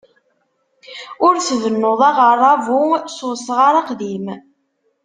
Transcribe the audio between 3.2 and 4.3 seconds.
usɣar aqdim.